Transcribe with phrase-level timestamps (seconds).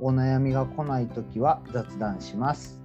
[0.00, 2.80] お悩みが来ないときは雑談します。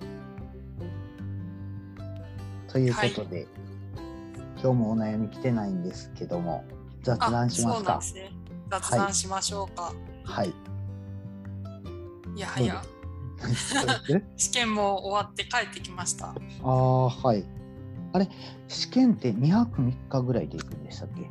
[2.68, 3.48] ということで、
[4.62, 6.64] 今日もお悩み来てないんですけども、
[7.04, 8.02] 雑談しますか？
[8.02, 8.32] すね。
[8.70, 9.94] 雑談しましょうか。
[10.24, 10.50] はい。
[12.34, 12.82] い、やはや、
[14.38, 16.28] 試験も終わって帰ってきました。
[16.28, 17.44] ああ、はい。
[18.14, 18.30] あれ、
[18.70, 21.30] 試験って2泊3日ぐらいで行くんでしたっけ？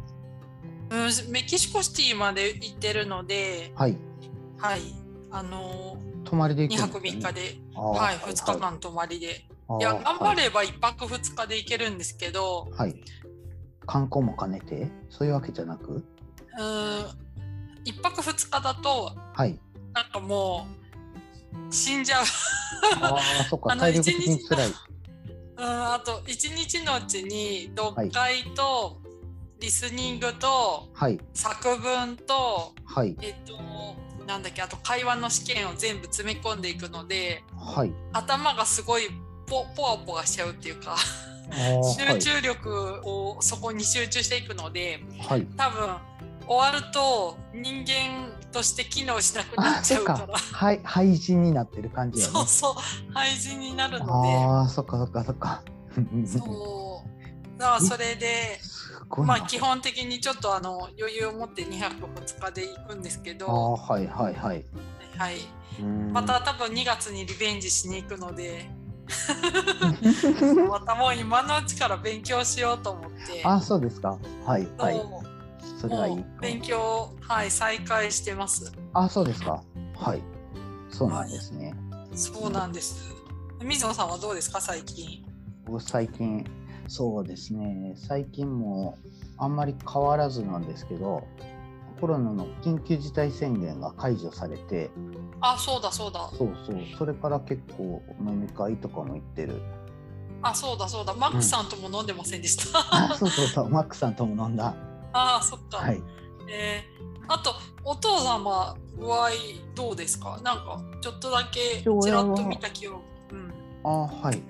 [0.95, 0.97] う
[1.31, 3.97] ん、メキシコシティまで行ってるので、はい。
[4.59, 4.81] はい、
[5.33, 9.47] あの泊まりでー、2行くんですか、泊3ね、日で、はい、2日間泊まりで。
[9.78, 12.91] いや、頑張れば1泊2日で行けるんですけど、はい。
[12.91, 13.00] はい。
[13.87, 14.91] 観光も兼ねて？
[15.09, 15.92] そういうわけじゃなく？
[15.92, 16.03] うん、
[17.84, 19.59] 1泊2日だと、はい。
[19.92, 20.67] なんかも
[21.70, 22.25] う、死んじゃう。
[23.03, 24.69] ああ、そっか、体力的に辛い。
[24.69, 24.75] うん、
[25.92, 29.00] あと1日のうちに読解と
[29.61, 31.20] リスニングとはい。
[31.33, 33.17] 作文と、はい。
[33.20, 33.55] えっと、
[34.31, 37.92] なんだっけあと会話の試験を全部詰め込んでいくのではい。
[38.12, 39.03] 頭がすごい
[39.47, 40.97] ポポワポワしちゃうっていうか
[41.98, 45.41] 集中力をそこに集中していくのではい。
[45.41, 45.47] はい。
[45.56, 45.97] 多分
[46.47, 50.14] 終わると人間として機能しなくなあ、っちゃうか。
[50.14, 52.33] からはい、廃人になってる感じやね。
[52.33, 55.62] そうそう廃人になるのでああ、そっかそっかそっか。
[56.27, 58.61] そうだからそれで。
[59.19, 64.64] まあ基本的にちょっとあの余裕を持って2泊2日で行くんですけど、はいはいはい。
[65.19, 65.36] はい、
[66.12, 68.70] また多分2月にリベンジしに行くので
[70.71, 74.19] またもう今のうちから勉強しようと思ってあ、そうですか。
[74.47, 75.03] はいはい。
[75.81, 76.25] それはいい。
[76.41, 79.62] 勉強、はい、再開してますあ、そうですか。
[79.97, 80.22] はい。
[80.91, 81.75] そうなんですね。
[82.15, 83.15] そうなんです
[83.62, 85.25] 水野さんはどうですか最近？
[85.66, 86.44] 僕最近、
[86.91, 87.95] そうですね。
[87.97, 88.99] 最近も
[89.39, 91.23] あんまり変わらずなんですけど、
[92.01, 94.91] コロナの緊急事態宣言が解除されて、
[95.41, 96.77] あそうだそうだそうそう。
[96.99, 99.62] それから結構飲み会とかも行ってる。
[100.43, 103.69] あそうだそうだマックさんとも飲んでませんでした、あ、そうそうそう。
[103.69, 104.75] マックさんとも飲んだ。
[105.12, 106.03] ああそっか、はい。
[106.49, 109.28] えー、あとお父様具合
[109.77, 110.41] どうですか？
[110.43, 114.42] なんかちょっとだけちらっと見た記憶うんあはい。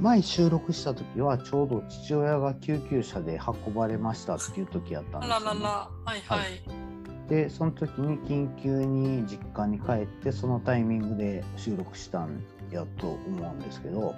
[0.00, 5.68] 前収録した時はちょうど父親が救急車で運ばれましたっていう時やったんあですよ、ね、ららら。
[6.04, 14.14] はいはい、でその時に緊急に実家に帰ってそのタイミングで収録したんやと思うんですけど。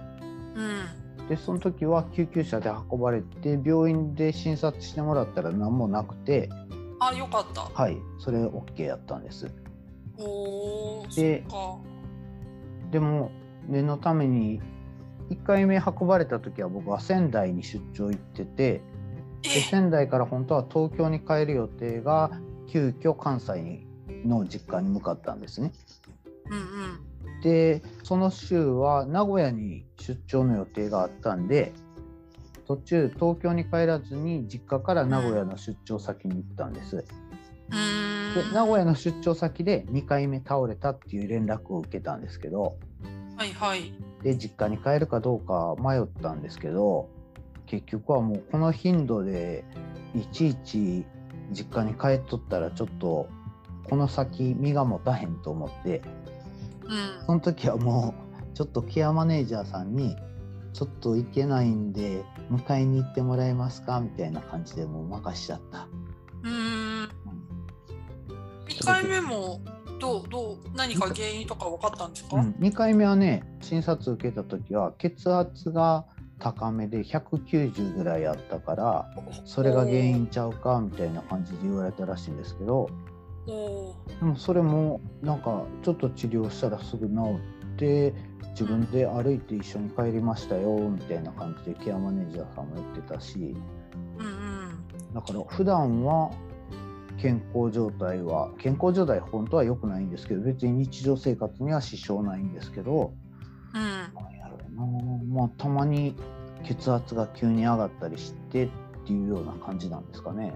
[0.55, 1.27] うん。
[1.29, 6.49] でその時は救急車で運ばれて病院で診察してもらったら何もなくて。
[6.99, 7.63] あよかった。
[7.63, 7.97] はい。
[8.19, 9.49] それ OK やったんです。
[10.19, 11.79] おーでそっか。
[12.91, 13.31] でも
[13.71, 14.61] 念のために
[15.31, 18.83] 1回目運ばれた時は僕は仙台に出張行ってて
[19.43, 22.31] でえ仙台から本当は東京に帰る予定が
[22.69, 23.87] 急遽関西
[24.25, 25.73] の実家に向かったんですね。
[26.51, 26.61] うんう
[27.07, 27.11] ん
[27.43, 31.73] でその週は名古屋に出張の予定があったんで
[32.67, 36.97] 途中東京に帰らずに実家から名古屋の出張先に行ったんです。
[36.97, 42.77] うーんで名古屋の出張先で2回目倒れたっていう連絡を受けたんですけど
[43.41, 47.09] はいはいで実家に帰るかどうか迷ったんですけど
[47.65, 49.65] 結局はもうこの頻度で
[50.15, 51.07] いちいち
[51.51, 53.31] 実家に帰っとったらちょっと
[53.89, 56.03] この先身が持たへんと思って
[56.85, 58.15] うんその時はも
[58.53, 60.17] うちょっとケアマネージャーさんに
[60.75, 65.89] 「ちょっと行けないんで迎えに行ってもらえますか?」みたいな感じでもう任しちゃった。
[66.43, 67.09] うーん
[68.69, 69.61] 2回目も
[70.01, 76.07] どうどう何か原因とか分かったんですか、うん、2回目はね診察受けた時は血圧が
[76.39, 79.11] 高めで190ぐらいあったから
[79.45, 82.91] それが原因ちゃうかみたいな感じで言われたらしいんですけど
[83.47, 83.53] で
[84.25, 87.15] もそれもなんかちょっと治療したらすぐ治
[87.75, 88.15] って
[88.51, 93.55] 自分で歩いて一緒に帰りましたよみたいな感じでケアマネージャーさんも言ってたし
[94.19, 95.15] うんうん。
[95.15, 96.31] だから普段は
[97.21, 103.13] 健康状態は健康状態本当は良くないんですけど別に日常生活には支障ないんですけど
[103.75, 103.81] うん。
[104.37, 105.41] やろうな。
[105.41, 106.15] まあたまに
[106.65, 108.69] 血圧が急に上がったりしてっ
[109.07, 110.55] ていうような感じなんですかね。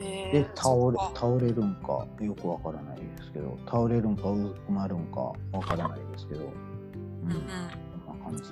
[0.00, 5.20] えで倒れ倒れるんかよくわからないですけど倒れるんかうずくまるんか
[5.52, 7.36] わからないですけど、うんうん。
[7.36, 7.42] うん
[8.06, 8.42] こんな感じ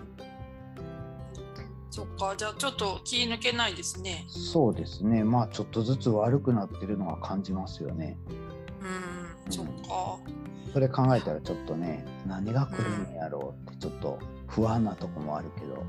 [1.91, 2.35] そっか。
[2.37, 4.25] じゃあちょっと気抜けないですね。
[4.29, 5.25] そうですね。
[5.25, 8.17] まあちょっとずつ悪くなってるのは感じますよね。
[9.47, 9.53] うん。
[9.53, 10.19] そっか。
[10.73, 15.85] それ考えたらちょっとね何が来るんやろうってちょっと不安なとこもあるけど、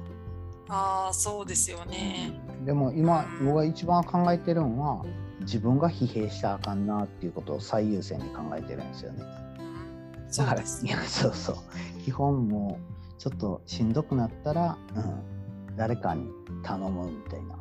[0.69, 2.33] ああそうですよね。
[2.65, 3.45] でも今うん。
[3.45, 5.05] 僕が一番考えてるのは
[5.41, 9.23] 自分が疲弊したらあかんなっていうことを最優先に考えてるんですよね。
[9.59, 10.31] うん。
[10.31, 10.89] だからそうですね。
[10.89, 11.55] い やそうそう。
[12.03, 15.40] 基本もうちょっとしんどくなったら、うん、
[15.77, 16.29] 誰かに
[16.63, 17.55] 頼むみたいな、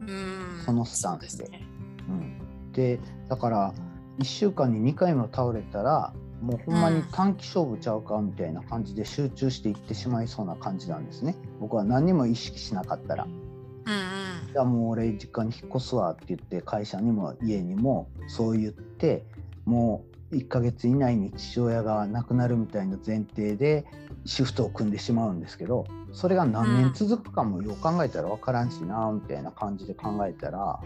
[0.00, 0.62] うん。
[0.64, 1.44] そのスタンスで。
[1.44, 1.66] そうすね。
[2.08, 3.74] うん、でだから
[4.18, 11.34] 1週間に2回も倒れたらもうほんまに短期勝負ちゃうかみたいな感じで集中していってしまいそうな感じなんですね。
[11.60, 13.24] 僕は何にも意識しなかったら。
[13.24, 19.24] うんじゃあもう俺実家に引っ越すわって言って会社にも家にもそう言って
[19.64, 23.86] もう1ヶ月以内に父親が亡くなるみたいな前提で
[24.24, 30.80] シフトを組んでしまうんですけどそれが何年続くかもよう考えたら分からんしなみたいな感じで考えたら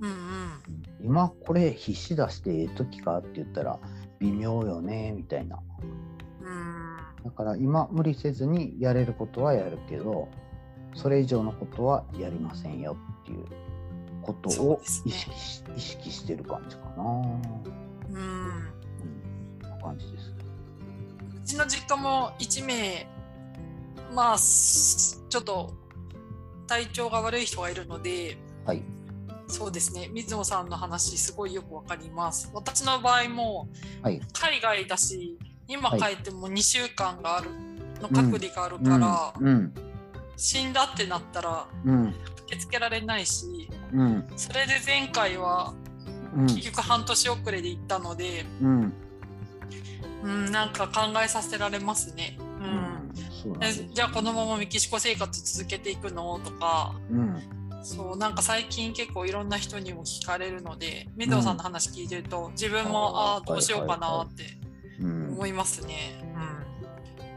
[0.00, 0.16] うんうん。
[1.02, 3.78] 今これ必死出してええ時かって言ったら
[4.18, 5.58] 微妙よねみたいな。
[6.42, 7.24] うん。
[7.24, 10.28] だから今無理せずにやれることはやるけど
[10.94, 13.44] それ以上のことはやりませんよっていう
[14.22, 17.04] ことを意識し,、意識してる感じかな。
[17.04, 18.22] うん。
[19.64, 20.32] うん、感じです。
[21.36, 23.06] うちの実家も1名
[24.14, 25.74] まあすちょっと
[26.66, 28.82] 体調が悪い人がいるのではい。
[29.48, 33.68] そうですね水野さんの話すごいよくわかります私の場合も
[34.02, 34.20] はい。
[34.32, 35.38] 海外だし
[35.68, 37.50] 今はい帰っても2週間がある
[38.00, 39.72] の隔離があるから、うん。
[40.36, 42.08] 死んだってなったらうん。
[42.08, 42.14] 受
[42.46, 44.26] け付けられないしうん。
[44.36, 45.74] それで前回は
[46.36, 46.46] うん。
[46.46, 48.92] 結局半年遅れで行ったので、うん。
[50.22, 52.38] うん、なんか考えさせられますね。
[53.92, 56.38] じゃあこのままメキシコ生活続けていくの？
[56.44, 56.94] とか。
[57.10, 57.42] うん。
[57.82, 64.42] そうなんか最近結構いろんな人にも聞かれるので水野さんの話聞いてると自分も、あーああーどうしようかなって
[65.00, 65.28] うん。
[65.34, 66.20] 思いますね。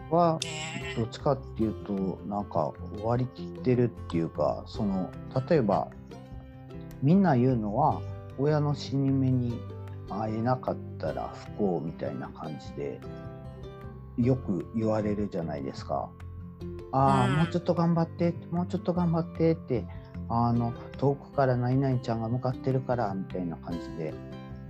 [0.09, 0.95] はうん、ね。
[0.97, 2.73] どっちかっていうとなんか
[3.03, 5.11] 割り切ってるっていうかその
[5.47, 5.89] 例えば
[7.03, 8.01] みんな言うのは
[8.39, 9.61] 親の死に目に
[10.09, 12.99] 会えなかったら不幸みたいな感じで
[14.21, 16.09] よく言われるじゃないですか。
[16.91, 17.35] ああ、うん。
[17.37, 19.85] もうちょっと頑張ってもうちょっと頑張ってって
[20.27, 24.13] あの遠くから何々ちゃんが向かってるからみたいな感じで。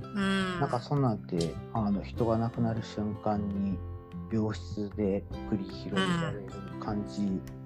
[0.01, 3.77] うん、なんかそんなんってあの人が亡くなる瞬間に
[4.31, 6.45] 病室で繰り広げられる
[6.79, 7.21] 感じ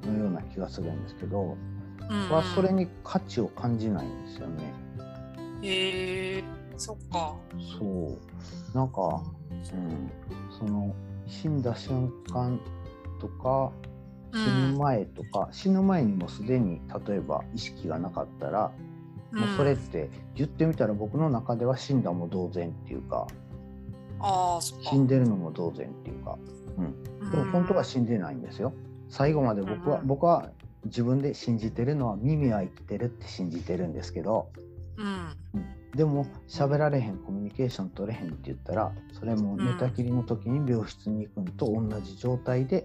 [0.06, 1.58] のような気がするんですけど、
[2.02, 2.30] うん。
[2.30, 4.74] はそれに価値を感じないんですよね。
[5.62, 6.44] へえ
[6.78, 7.36] そっか。
[7.80, 8.18] そ
[8.74, 8.78] う。
[8.78, 10.12] なんか、うん、
[10.58, 10.94] その
[11.28, 12.60] 死んだ瞬間
[13.20, 13.72] とか
[14.34, 14.38] 死
[14.72, 18.72] ぬ前とか、死ぬ前にもすでに例えば意識がなかったら、
[19.32, 23.28] もうそれって言ってみたら僕の中では死んだも同然っていうか
[24.20, 24.60] あ。
[24.62, 26.38] 死んでるのも同然っていうか、
[26.78, 26.82] う
[27.26, 28.74] ん、でも本当は死んでないんですよ。
[29.10, 30.08] 最後まで僕は、うん。
[30.08, 30.50] 僕は
[30.86, 34.50] 自分で信じてるのは耳は生きてるって信じてるんですけど、
[34.98, 42.84] うんでも喋られへんコミュニケーション取れへんって言ったらそれも寝たきりの時に病室に行くのと同じ状態で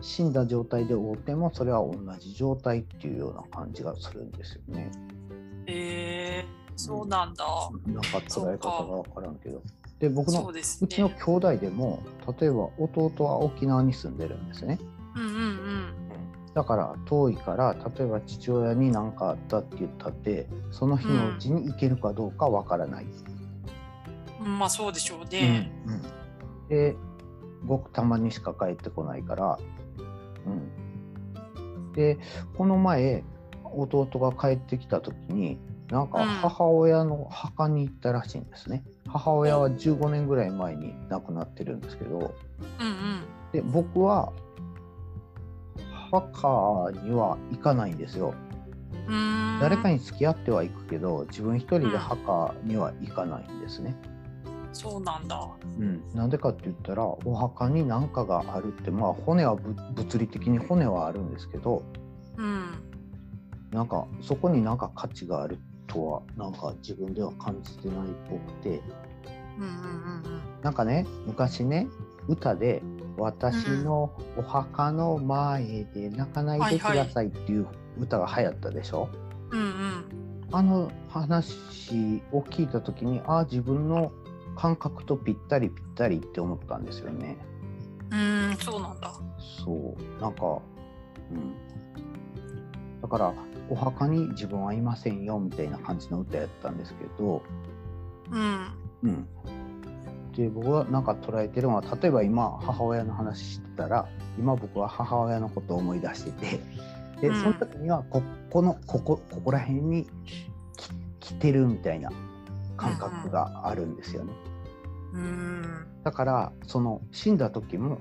[0.00, 4.90] 死んだ状態で会うてもそれは同じ状態っていうような感じがするんですよね。
[5.66, 7.44] へえそうなんだ。
[7.86, 9.62] なんか捉え方が分からんけど。
[9.98, 11.16] で僕のそうですうちのね。
[11.24, 12.02] 兄弟でも
[12.38, 14.78] 例えば弟は沖縄に住んでるんですね。
[15.16, 16.06] うんうん
[16.56, 23.06] だから遠いから例えば父親に何かあったって言ったってその日のうちに行けるかどうかわからない。
[24.42, 24.58] うん。
[24.58, 25.70] まあそうでしょうね。
[25.84, 26.02] うんうん
[26.70, 26.96] で
[27.66, 29.58] ごくたまにしか帰ってこないから。
[30.46, 32.18] うん、で
[32.56, 33.22] この前
[33.62, 35.58] 弟が帰ってきた時に
[35.90, 38.82] なんかうん母親の墓に行ったらしいんですね。
[39.06, 42.34] 母親は15年ぐらい前に亡くなってるんですけどうんうん。
[43.52, 44.32] で僕は
[46.10, 48.34] 墓には行かないんですよ。
[49.60, 53.94] 誰かに付き合っては行くけど自分一人で墓には行かないんですね。
[54.72, 55.48] そうなんだ。
[55.78, 61.82] うん、なんでかって言ったらお墓に何かがあるってまあ骨はぶ物理的に骨はあるんですけど
[62.36, 62.64] うん。
[63.70, 68.82] なんかそこになんか価値があるとはなんか自分では感じてないっぽくて
[69.58, 71.88] うんうんうんなんかね昔ね
[72.28, 72.82] 歌で
[73.16, 77.66] 「私のお墓の前で泣かないでください」っていう
[77.98, 79.08] 歌が流行ったでしょ、
[79.50, 79.60] うん。
[79.60, 79.66] うん。
[79.66, 80.04] うん。
[80.52, 84.12] あの話を聞いた時にああ自分の
[84.56, 87.36] 感覚とぴったりぴったりって思ったんですよね。
[88.10, 89.12] うんそうなんだ。
[89.64, 90.22] そう。
[90.22, 90.60] なんか、
[91.30, 93.34] うん、だから
[93.68, 97.42] お墓に自分はいませんよみたいな感じの歌やったんですけど、
[98.30, 98.66] うん。
[99.02, 99.28] うん、
[100.36, 104.06] で僕はなんか捉えてるのは例えば今母親の話してたら
[104.38, 106.60] 今僕は母親のことを思い出してて
[107.22, 110.06] で、うんその時にはここのここここら辺に
[111.20, 112.10] 来てるみたいな
[112.76, 114.32] 感覚があるんですよね。
[115.14, 117.96] うんだからその死んだ時も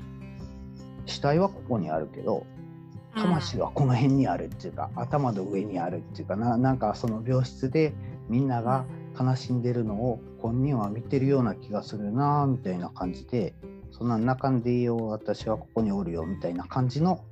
[1.06, 2.46] 死体はここにあるけど
[3.16, 7.94] 魂はこの辺にあるっていうか、頭の上にあるっていうかななんかその病室で
[8.28, 8.86] みんなが
[9.20, 13.54] 悲しんでるのを本人は見てるような気がするなみたいな感じで
[13.92, 17.24] そんな中んでいいよ私はここにおるよみたいな感じの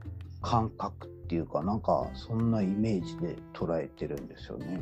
[0.42, 4.82] 感覚っていうかなんかそんなイメージで捉えてるんですよね。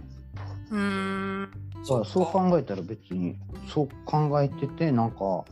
[0.69, 1.51] うん。
[1.81, 3.35] だからそう考えたら別に
[3.67, 5.45] そう考えててなんか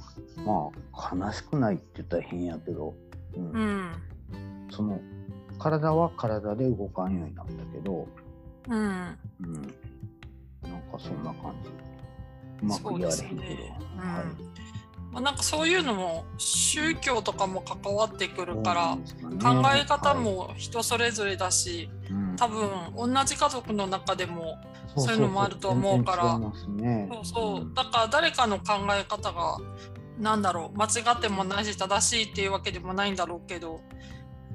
[0.46, 2.94] まあ悲しくないって言ったら変やけど、
[3.36, 3.52] うん。
[3.52, 3.92] うん。
[4.72, 5.00] その
[5.58, 8.08] 体は体で動かんようになったけど、
[8.68, 9.18] うん。
[9.42, 9.74] うん
[10.92, 11.70] かそんな感じ。
[12.62, 13.76] うまく言われへんけど、そうですね。
[13.96, 14.00] うん。
[14.00, 14.24] はい
[15.12, 22.36] まあ、なんかそういうのも宗教とかも関わってくるからそうなん考え方も人それぞれだしはいうん。
[22.36, 24.60] 多分同じ家族の中でも
[24.96, 26.40] そういうのもあると思うから。
[26.40, 27.74] そうそう。
[27.74, 29.58] だから誰かの考え方が
[30.20, 33.82] なんだろう間違ってもないし正しいっていうわけでもないんだろうけど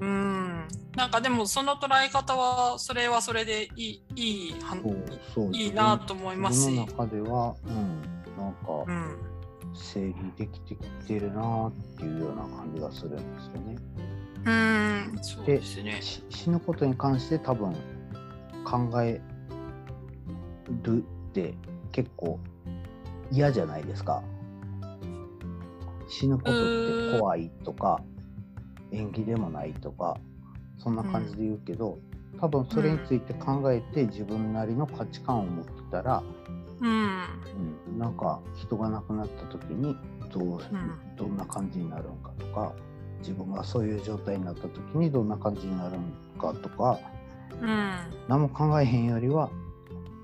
[0.00, 0.68] うん。
[0.96, 6.76] なんかでもその捉え方はそれはそれでいいいいはそうそういいなと思いますし。
[6.86, 8.02] 中では、うん、
[8.36, 9.34] なんかうん。
[9.74, 13.76] 整理できてきてるなっていうような感じがするんですよね。
[14.46, 16.00] うんそうでですね。
[16.00, 17.72] し死ぬことに関して多分
[18.64, 19.20] 考え
[20.82, 21.54] るって
[21.92, 22.38] 結構
[23.30, 24.22] 嫌じゃないですか。
[26.08, 28.02] 死ぬことって怖いとか
[28.94, 30.18] 縁起でもないとか
[30.78, 31.98] そんな感じで言うけど、
[32.40, 36.22] 多分それについて考えて自分なりの価値観を持ってたら、
[36.80, 37.24] うん。
[37.88, 39.96] うん、なんか人が亡くなった時に
[40.32, 41.16] どう、ん。
[41.16, 42.72] どんな感じになるのかとか
[43.20, 45.96] 自分がそういう状態になった時にどんな感じになる
[46.36, 46.98] のかとか
[47.62, 47.94] うん。
[48.28, 49.50] 何も考えへんよりは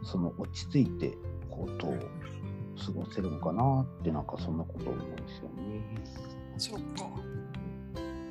[0.05, 1.17] その落ち着いて
[1.49, 1.97] ことを
[2.85, 5.81] 過ごせるのかなってなんかそんなことを思うんですよね。
[6.59, 7.20] そっか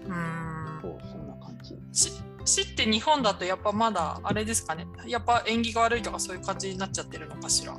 [0.09, 0.79] うん。
[0.81, 1.77] そうそんな感じ。
[1.93, 2.11] し
[2.45, 4.87] 死って日本だとやっぱまだあれですかね？
[5.05, 7.77] やっぱ縁起が悪いとかそういう感じになっちゃってるのかしら、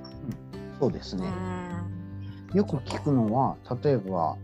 [0.79, 1.27] そうですね。
[1.27, 2.57] うん。
[2.57, 4.37] よく聞くのは例えば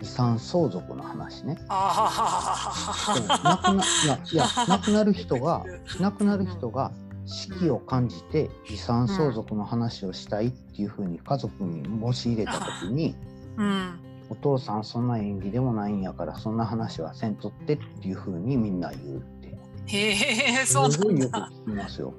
[0.00, 1.58] 遺産相続の話ね。
[1.68, 2.72] あ
[3.14, 5.64] そう亡くないやいや亡くなる人が
[6.00, 6.92] 亡くなる人が
[7.26, 13.14] 死期を感じて遺産相続の話をしたいっていうふうに家族に申し入れた時に
[13.56, 13.98] うん
[14.30, 19.56] お父さんそんな演技でもないんやからそんな話はせんとってっていうふうにみんな言うって。
[19.86, 22.14] へえそうすごいよくなんだ聞きますよ。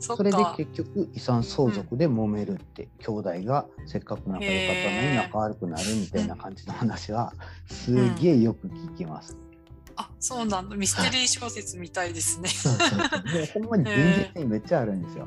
[0.00, 7.32] それでか結局遺産相続で揉めるって、兄弟がせっかく仲良かったのに仲悪くなるみたいな感じの話は
[7.66, 9.36] すげえよく聞きます。
[9.96, 10.76] あそうなんだ。
[10.76, 12.48] ミステリー小説みたいですね。
[12.48, 12.98] そうそうそう。
[12.98, 15.26] もうほんまに現実にめっちゃあるんですよ。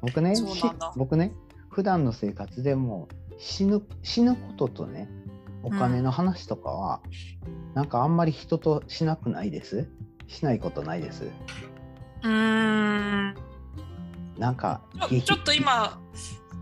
[0.00, 0.34] 僕ね
[0.96, 1.32] 僕ね
[1.68, 3.08] 普段の生活でも
[3.40, 5.08] 死ぬ死ぬこととね
[5.62, 7.00] お金の話とかは、
[7.74, 9.88] なんかあんまり人としなくないです？
[10.28, 11.24] しないことないです。
[12.22, 13.34] うーん。
[14.38, 14.82] なんか
[15.24, 16.00] ちょっと今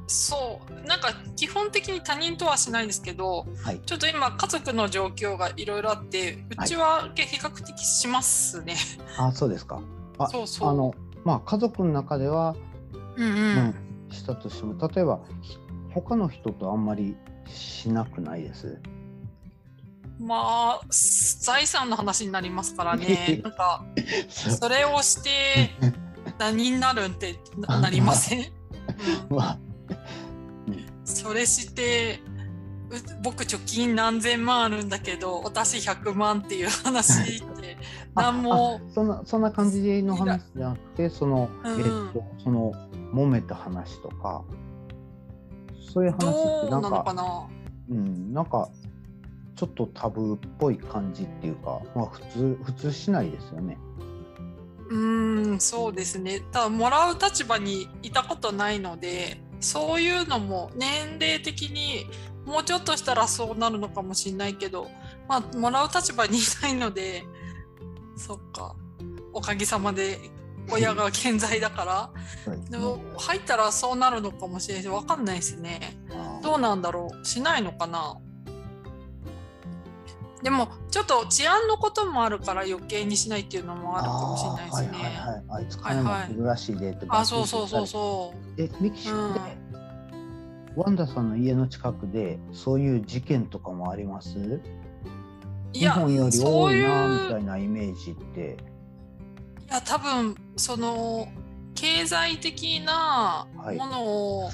[0.09, 3.81] そうなんか基本的に他人とはしないですけどはい。
[3.85, 8.75] ちょっと今家族の状況がいろいろあってうちは比較的しますね、
[9.17, 9.81] あそうですか。
[10.19, 10.71] あそうそう。
[10.71, 10.95] あの
[11.25, 12.57] まあ家族の中では
[13.17, 13.75] うんうん、うん
[14.11, 15.59] したとしても例えばひ
[15.95, 17.17] 他の人とあんまり
[17.47, 18.81] しなくないです？
[20.19, 23.41] まあ財産の話になりますからね。
[23.45, 23.85] なんか
[24.29, 25.71] それをして
[26.39, 28.45] 何になるんってななりません、
[31.05, 32.21] それして
[32.91, 37.77] う僕貯金何千万あるんだけど私100万っていう話って
[38.15, 41.81] 何もあそんなそんな感じの話じゃなくてその、うん。
[41.81, 42.73] えっとその
[43.13, 44.45] 揉めた話とか
[45.89, 47.49] そういう話どってなんのかかな？
[47.91, 48.69] うんなんか
[49.57, 53.79] ちょっとタブーっぽい感じっていうかまあ普通普通しないですよね。
[54.91, 56.41] うーんそうですね。
[56.53, 62.07] ただもらう立場にいたことないのでそういうのも年齢的に
[62.47, 64.89] もうちょっとしたらそうなるのかもしれないけど
[65.29, 67.25] まあもらう立場にいないので
[68.17, 68.77] そっか。
[69.35, 70.19] おかげさまで
[70.71, 71.85] 親が健在だか
[72.47, 72.57] ら。
[72.71, 75.97] でも入ったらそうなるのかもしれないし分かんないですね
[76.43, 77.25] どうなんだろう？
[77.25, 78.17] しないのかな？
[80.43, 85.05] でもちょっと治安のこともあるから余計にしないっていうのもあるかもしれないですね。
[85.05, 88.63] はいはいはい、あいつ金持ってるらしいでって、あそうそうそうそう。
[88.63, 89.41] えメキシコで、
[90.77, 94.61] ワンダさんの家の近くでそういう事件とかもあります？
[95.73, 98.59] いや日本より多いなみたういなイメージって
[99.69, 101.29] いや多分その
[101.75, 104.51] 経済的なはいものを、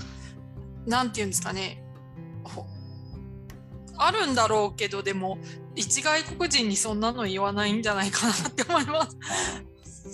[0.86, 1.82] なんていうんですかね
[2.42, 2.66] ほ
[3.96, 5.38] あるんだろうけどでも
[5.76, 9.16] 一外国人にそんなの言わないんじゃないかなって思います。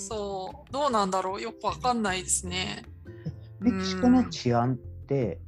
[0.08, 2.84] そうどうなんだろうよくわかんないですね。
[3.58, 4.76] メキシコの治安っ
[5.06, 5.38] て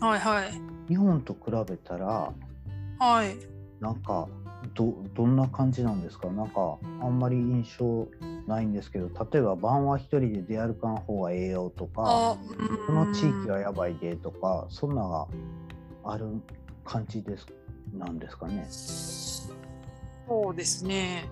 [0.00, 0.52] はいはい
[0.88, 2.32] 日本と比べたら
[2.98, 3.36] はい。
[3.80, 4.28] なんか
[4.74, 6.28] どどんな感じなんですか？
[6.28, 8.06] なんかあんまり印象
[8.46, 12.36] ないんですけど例えば晩は一人で出歩かん方がええよとかあ
[12.86, 15.26] この地域はやばいでとかそんなが
[16.04, 16.26] ある
[16.84, 17.46] 感じです
[17.92, 18.66] なんですかね？
[18.70, 21.28] そうですね。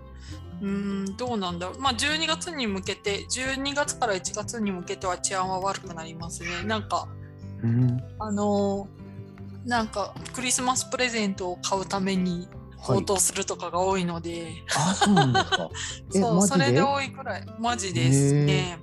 [0.60, 1.78] うーん、どうなんだろう。
[1.80, 6.48] まあ、12月に向けて、12月から1月に向けては治安は悪くなりますね。
[6.66, 7.06] なんか、
[7.62, 12.48] うん、あのーなんか、クリスマスプレゼントを買うために
[12.92, 15.70] はい強盗するとかが多いので、あそうなんですか。
[16.14, 18.78] えそう、それで多いくらい、マジですね。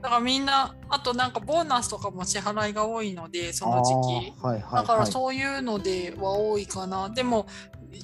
[0.00, 4.40] だからみんな、あとなんかボーナスとかも支払いが多いので、ーその時期。
[4.40, 5.10] はいはいだからはい。
[5.10, 7.08] そういうのでは多いかな。
[7.10, 7.46] でも、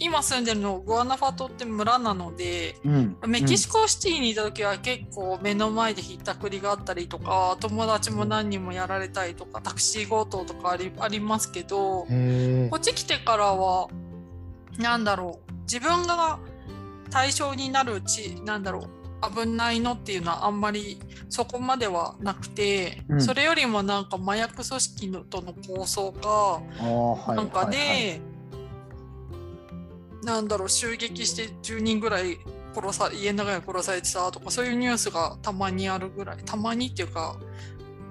[0.00, 12.06] 今住んでるのグアナファトって村なので、うんメキシコシティにいた時は結構目の前でひったくりがあったりとか友達も何人もやられたりとかタクシー強盗とかありありますけどこ
[12.76, 13.88] っち来てからは
[14.78, 15.52] なんだろう。
[15.62, 16.38] 自分が
[17.10, 18.88] 対象になるちなんだろう。
[19.34, 21.00] 危ないのっていうのはあんまり
[21.30, 23.22] そこまではなくて、うん。
[23.22, 26.60] それよりもなんか麻薬組織のとの抗争か
[27.34, 28.20] なんかで、はいはい。
[30.24, 32.38] なんだろう襲撃して10人ぐらい
[32.74, 36.38] 殺さ家の中で殺されてたとかそういうニュースがたまにあるぐらい。
[36.44, 37.36] たまにっていうか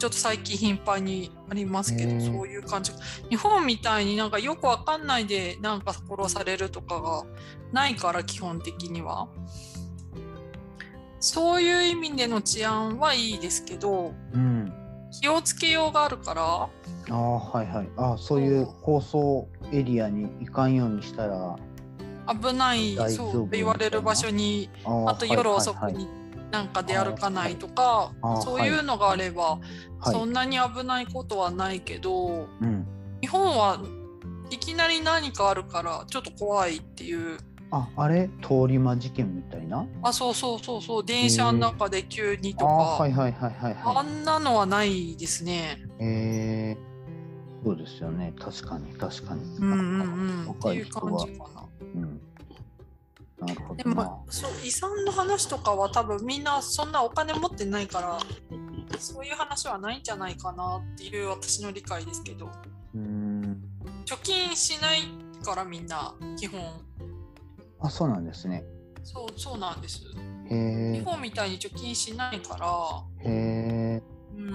[0.04, 2.92] ちょっと最近頻繁にありますけどへーそういう感じ
[3.30, 7.24] 日本みたいになんかよくわかんないでなんか殺されるとかが
[7.72, 9.30] ないから基本的には
[11.22, 14.74] そういう意味での治安はいいですけどうん。
[15.22, 16.70] 気をつけようがあるからあ
[17.10, 17.88] あはいはい。
[17.96, 21.56] あーそういう高層エリアに行かんようにしたら。
[22.28, 26.08] 危ないそうって言われる場所にあと夜遅くに
[26.54, 32.86] なんか出歩かないとか、あーそういうのがあれば、はいそんなに危ないことはないけど、うん。
[33.22, 33.82] 日本は
[34.50, 37.38] いきなり何かあるからちょっと怖いっていう。
[37.72, 38.30] ああれ？
[38.42, 39.88] 通り魔事件みたいな？
[40.04, 44.08] あ、そうそうそうそう、電車の中で急にとか、あーはいはいはいはいあはい。
[44.08, 45.80] んなのはないですね。
[46.00, 48.34] えー、そうですよね。
[48.38, 49.42] 確かに確かに。
[49.58, 50.42] うんうんうん。
[50.42, 51.66] って若いいう感じかな。
[51.96, 52.22] うん。
[53.76, 53.84] で。
[53.84, 58.20] もそう遺産の話とかは多分みんなそんなお金持ってないから
[59.00, 62.50] そういう話はないんじゃないかなっていう私の理解ですけど
[62.96, 63.62] うーん。
[64.06, 65.02] 貯金しない
[65.44, 66.62] からみんな基本
[67.80, 68.64] あそうなんですね。
[69.04, 70.00] そうそうなんです。
[70.50, 72.68] 日本みたいに貯金しないから
[73.30, 74.04] へえ。
[74.38, 74.52] うん、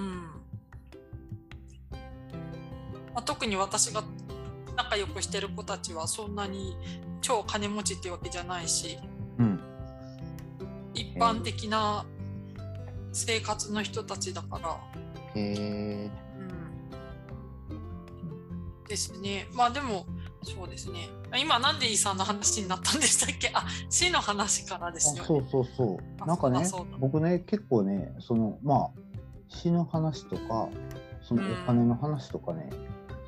[3.15, 4.03] まあ、特に私が
[4.77, 6.77] 仲良くしてる子たちはそんなに
[7.21, 8.99] 超金持ちっていうわけじゃないし
[9.39, 9.61] うん。
[10.95, 12.05] 一般的な
[13.13, 14.77] 生活の人たちだから、
[15.35, 16.11] へえ。
[17.71, 19.47] うん、ですね。
[19.53, 20.07] まあでも
[20.43, 21.09] そうですね。
[21.39, 23.51] 今なんでイさんの話になったんでしたっけ？
[23.55, 25.97] あ死の話からですよ、ね、あそうそうそう。
[26.21, 26.67] あなんかね
[26.99, 28.91] 僕ね結構ねそのまあ
[29.49, 30.69] 死の話とか
[31.23, 32.71] そのお金の話とかね、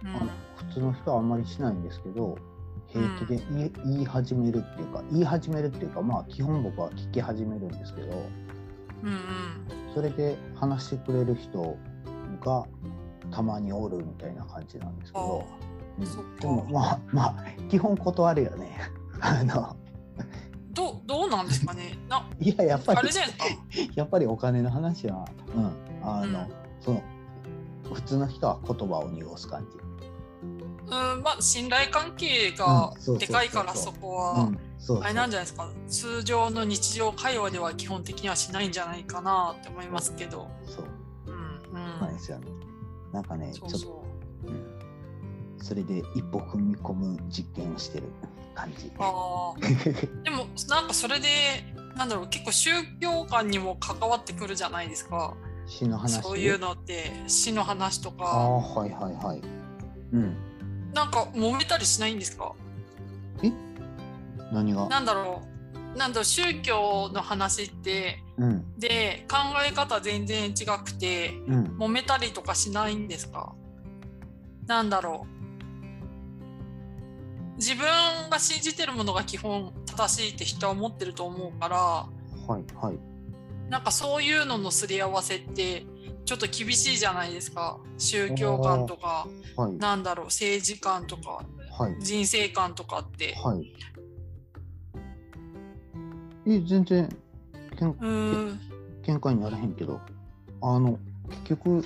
[0.03, 0.09] うん。
[0.09, 0.31] あの
[0.68, 2.38] 普通の人はあんまりしないんですけど
[2.92, 8.26] 平気で言い,、言い始めるっていうか言い始めるっていうかまあ基本僕は聞き始めるんですけど
[9.03, 9.94] うんうん。
[9.94, 11.76] それで話してくれる人
[12.44, 12.66] が
[13.31, 15.46] たまにおるみたいな感じなんですけど、
[15.98, 16.38] うん。
[16.38, 18.76] でもまあまあ基本断るよね。
[19.20, 19.76] あの
[20.72, 21.98] どうどうなんですかね？
[22.09, 23.00] ないややっぱり
[23.94, 25.72] やっぱりお金の話は、うん、
[26.03, 26.46] あの、うん。
[26.81, 27.03] その
[27.92, 29.89] 普通の人は言葉を濁す感じ。
[30.90, 31.22] うん。
[31.22, 34.50] まあ信頼関係がでかいからそこは、
[35.03, 35.70] あれなんじゃないですか。
[35.88, 40.48] 通常の日常会話では基本的にはしないんじゃないかなって思いますけど。
[40.66, 40.85] そう。
[41.26, 42.00] うんうん。
[42.00, 42.46] なんですよね。
[43.12, 44.05] なんかね、ちょっと、そうそ
[44.48, 44.50] う。
[44.50, 48.05] ん、それで一歩踏み込む実験をしてる
[48.55, 48.87] 感じ。
[48.87, 50.22] うあー。
[50.24, 51.29] でもなんかそれで
[51.96, 55.35] なんだろう結構宗教観にも関わってくるじゃないですか。
[55.66, 56.22] 死の話？
[56.22, 59.42] そういうのって死の話とああかはいはいはい。
[60.12, 60.49] うん
[60.94, 62.53] なんか揉めたりしないんですか？
[64.53, 64.88] 何が？
[64.88, 65.42] なんだろ
[65.94, 65.98] う。
[65.98, 66.24] なんだろう。
[66.24, 68.79] 宗教の話ってうん。
[68.79, 69.37] で考
[69.68, 71.64] え方全然違くてうん。
[71.79, 73.55] 揉めたりとかしないんですか？
[74.66, 75.40] なんだろう。
[77.57, 77.85] 自分
[78.31, 82.09] が信じてるものが基本正しいって人は思ってると思うからは
[82.59, 82.98] いはい。
[83.68, 85.85] なんかそういうののすり合わせって
[86.24, 87.78] ちょっと厳しいじゃないですか。
[87.98, 89.26] 宗教観とか。
[89.56, 89.76] はい。
[89.76, 90.26] なんだろう。
[90.26, 91.44] 政治観とか。
[91.78, 91.96] はい。
[92.00, 93.35] 人生観とかって。
[93.35, 93.72] はい。
[96.46, 97.09] え全然
[97.78, 98.06] けんうー
[98.52, 98.61] ん。
[99.02, 100.00] 喧嘩にならへんけど。
[100.62, 100.98] あの
[101.30, 101.85] 結局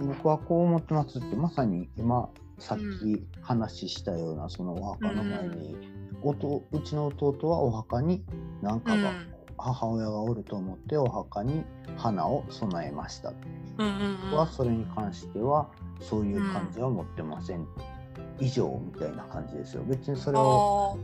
[0.00, 5.76] 僕はこう思ってますってまさに今さっき話したようなそのお墓の前に、
[6.22, 8.24] おとうちの弟はお墓に
[8.62, 11.64] 何かが、うん母親がおると思ってお墓に
[11.96, 13.32] 花を供えました、
[13.78, 14.36] うんうんうん。
[14.36, 15.68] はそれに関しては
[16.00, 17.66] そういう感じは持ってません、
[18.38, 19.82] 以上みたいな感じですよ。
[19.86, 20.98] 別にそれを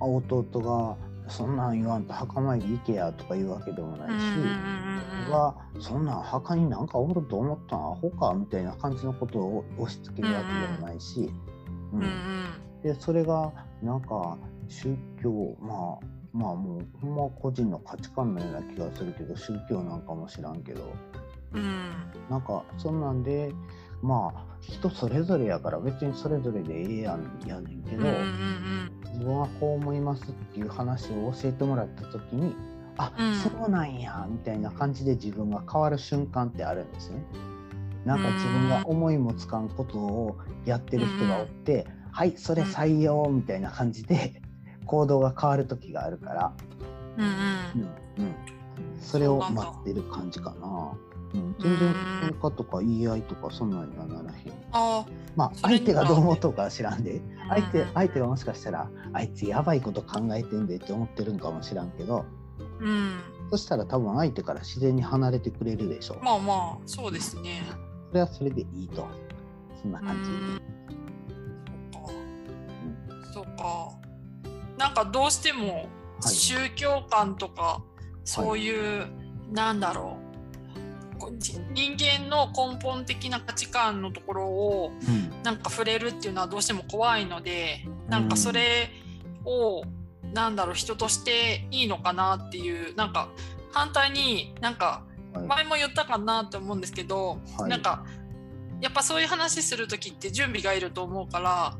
[0.00, 0.96] 弟が
[1.28, 5.26] そんなん言わんと墓参り行けやとか言うわけでもないし、ーうんうんうんうん。
[5.26, 11.30] 僕がそんなん墓になんかおると思ったんアホかみたいな感じのことを押し付けるわけでもないし、
[11.92, 11.98] うん。
[11.98, 12.12] うんうん。
[12.82, 14.38] でそれがなんか
[14.68, 20.92] 宗教まあまあもうほんま個人の価値観のような気がするけど宗教なんかも知らんけど。
[21.52, 21.90] うん。
[22.28, 23.52] なんかそんなんで
[24.02, 32.54] まあ人それぞれやから別にそれぞれでええやんやねんけど、うんうんうん自分はこう思いますっていう話を教えてもらった時に
[32.98, 33.34] あ、うん。
[33.36, 37.24] そうなんやみたいな感じで自分が変わる瞬間ってあるんですね。
[38.04, 44.42] なんか自分が思いもつかんことをやってる人がおって、はいそれ採用みたいな感じで
[44.86, 46.52] 行動が変わる時があるから、
[47.18, 47.30] うんうん。
[47.30, 50.92] うんうん、それを待ってる感じかな。
[51.34, 51.92] うん、全然
[52.30, 54.52] 喧嘩とか言い合いとかそんなんにはならへん。
[54.72, 57.20] あまあ相手がどう思うとかは知らんで。
[57.20, 57.92] ー相手うん。
[57.94, 62.24] 相手がもしかしたらあいつやばいこと考えてんでって思ってるんかもしらんけど。
[62.80, 63.20] うん。
[63.50, 67.62] そしたら多分相手から自然に離れてくれるでしょう、まあまあそうですね。
[68.08, 69.06] それはそれでいいと。
[69.82, 70.34] そんなう感じ、う
[71.92, 72.00] か。
[73.32, 73.95] そうか
[74.76, 75.88] なんかどうしても
[76.20, 76.34] はい。
[76.34, 77.82] 宗教観とか
[78.24, 79.06] そういう、
[79.52, 80.18] なんだろ
[81.14, 81.18] う。
[81.18, 81.30] こ
[81.72, 85.42] 人間の根本的な価値観のところをうん。
[85.42, 88.90] なんか触れるっていうのはどうしても怖いのでなんかそれ
[89.44, 89.84] を
[90.34, 93.28] なんだろう人としていいのかなっていうなんか
[93.72, 95.46] 反対になんかはい。
[95.46, 97.70] 前も言ったかなって思うんですけど、はい。
[97.70, 98.04] なんか
[98.80, 101.76] やっぱそういう話する時って準備がいると思うから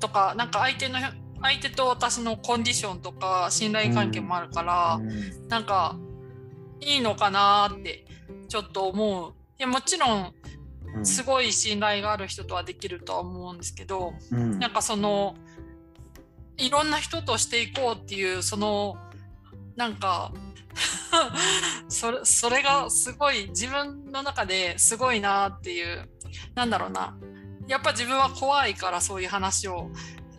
[0.00, 0.98] とかなんか相手の
[1.42, 5.48] 相手と私のコンディションとか信頼関係もあるから、うん。
[5.48, 5.96] なんか
[6.80, 8.04] いいのかなって
[8.48, 9.34] ちょっと思う。
[9.58, 10.34] いやもちろん
[10.96, 11.06] うん。
[11.06, 14.58] すごい信頼がある人とはできるとは思うんですけど、うん。
[14.58, 15.36] なんかその
[16.56, 18.96] いろんな人としていこうっていうその
[19.76, 20.32] なんか
[21.88, 26.08] それそれがすごい自分の中ですごいなっていう
[26.54, 27.16] なんだろうな。
[27.68, 29.90] やっぱ自分は怖いからそういう話を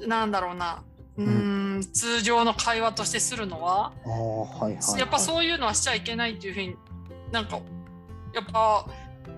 [0.07, 0.83] なんだろうな
[1.23, 1.81] うーん。
[1.93, 4.99] 通常の会話としてするのははいはいはい。
[4.99, 6.75] やっぱそういうのはしちゃいけないっていうふうに
[7.31, 7.59] なんか
[8.33, 8.85] やっぱ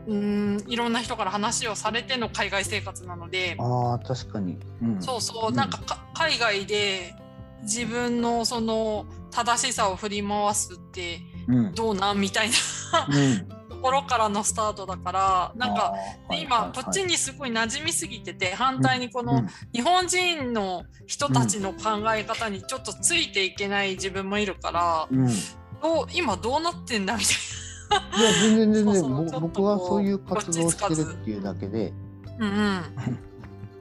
[0.08, 5.56] うーんいろんな人から話をされての海外生活なのであー確かに、うん、そうそううん。
[5.56, 7.14] なんかか海外で
[7.64, 12.20] 自分のその正しさを振り回すってうん、うん、どうなん？
[12.20, 12.56] みたいな。
[13.08, 15.94] ところからのスタートだからなんか
[16.40, 19.48] 今こっちにすごい馴染みすぎてて反対にこうのん。
[19.74, 25.08] 日本人の人たちの考え方にちょっとついていけない自分もいるから
[25.82, 28.94] どう今どうなってんだみたいや全然全
[29.28, 31.92] 然僕はそういう活動をしてるっていうだけで。
[32.38, 32.48] な。
[32.48, 32.84] うんうん。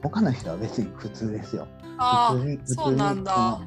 [0.03, 1.67] 他の人は別に普通ですよ。
[1.97, 3.61] あ普通に普通にそうなんだ。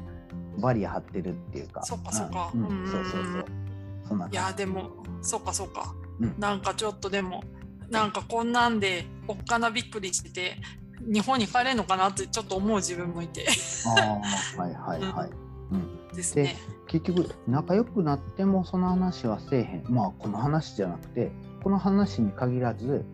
[0.59, 1.83] バリア張ってるっていうか。
[1.83, 2.51] そっかそっか。
[2.53, 2.87] うん。
[2.87, 4.29] そうそうそう。
[4.31, 6.35] いやでもそうかそうか、うん。
[6.39, 7.43] なんかちょっとでも
[7.89, 10.57] なんかこんなんでおっかなびっくりしてて
[11.01, 13.47] 日本に帰れるのかなってちょっと思う自分もいて。
[13.85, 14.19] あ
[14.57, 15.29] あはいはいはい、
[15.71, 16.55] うん、ですね。
[16.87, 19.85] 結局仲良くなってもその話はせえへん。
[19.89, 21.31] まあこの話じゃなくて
[21.63, 23.05] この話に限らず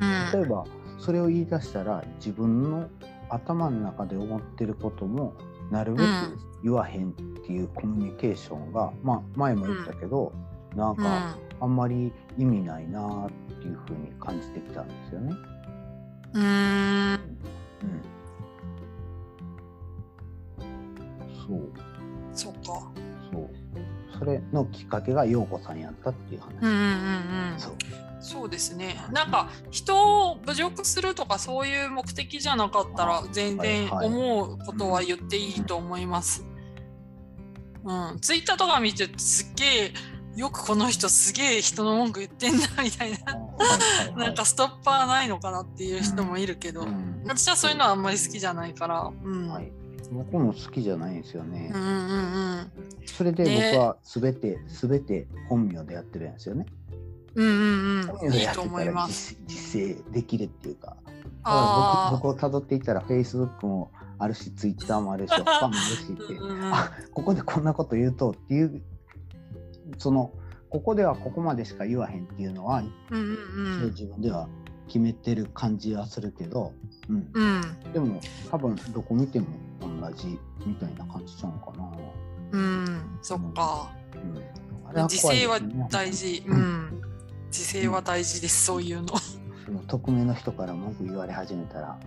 [0.00, 0.40] うん。
[0.40, 0.64] 例えば
[0.98, 2.88] それを言い出したら自分の
[3.30, 5.34] 頭の中で思ってることも
[5.70, 6.06] なるべく
[6.62, 10.32] 言わへんっていうコミュニケーションが、まあ前も言ったけど、
[10.76, 13.30] なんかあんまり意味ないなーっ
[13.60, 15.36] ていうふうに感じてきたんですよね。
[16.34, 16.42] うん。
[16.42, 17.20] うーん。
[17.20, 17.84] う
[20.54, 21.72] ん、そう。
[22.32, 22.60] そっか。
[23.32, 23.50] そう。
[24.12, 27.58] そそれのきっかけが陽子さんやったっていう話、うんうんうんうん。
[27.58, 27.74] そう。
[28.20, 28.96] そうですね。
[29.12, 36.44] なんか人を侮辱するとかそういう目的じゃなかったら全然思うことは言っていいと思います。
[37.82, 39.92] うん、ツイッターとか見てすっげえ
[40.36, 43.18] よくこの人すげえ人の文句言ってんなみたいな。
[44.16, 47.22] なんかストッパーないのかなっていう人もいるけど、うん。
[47.24, 49.48] 私はそういうのはあんまり好きじゃないから、うん。
[49.48, 49.72] はい、
[50.12, 52.72] 僕も好きじゃないんですよね、うんうんうん。
[53.06, 56.66] それで僕は全て、全て本名でやってるんですよね。
[57.34, 59.36] うんうん本うんいいと思います。
[59.46, 60.96] 実実践できるっていうか。
[61.42, 66.72] 僕僕を辿っていったら Facebook もあるし Twitter もあるし 他もあるしって、うん。
[66.72, 68.82] あここでこんなこと言うとっていう
[69.98, 70.32] その
[70.68, 74.48] ここではここまでしか言わへんっていうのは、うんうんそれ自分では
[74.86, 76.72] 決めてる感じはするけど、
[77.08, 79.46] うん、うんうんでも多分どこ見ても
[79.80, 81.90] 同じみたいな感じちゃうのかな。
[82.52, 83.92] うんそっか。
[84.94, 86.42] うん、自制は大事。
[86.46, 87.02] うん。
[87.46, 89.08] 自制は大事です、そういうの。
[89.66, 91.98] でも匿名の人から文句言われ始めたら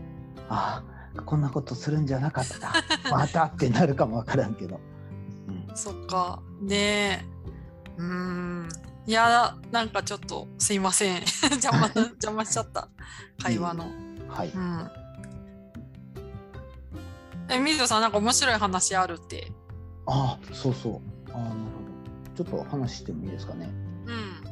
[0.50, 0.84] あ
[1.16, 2.74] あこんなことするんじゃなかった
[3.10, 4.80] またってなるかもわからんけど、
[5.48, 6.42] うん、そっか。
[6.62, 7.26] ねえ。
[7.98, 8.70] うん。
[9.06, 11.22] いや、なんかちょっとすいません。
[11.62, 11.88] 邪魔、
[12.22, 12.88] 邪魔しちゃった。
[13.42, 13.86] 会話の。
[14.30, 14.90] はい、うん。
[17.50, 19.52] え、水野さん、なんか面白い話あるって？
[20.06, 21.56] ああそうそうああなるほ
[22.36, 23.70] どちょっと話してもいいですかね？
[24.06, 24.44] うん。